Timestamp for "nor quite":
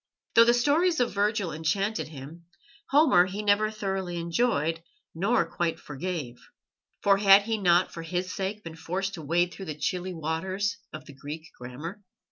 5.13-5.79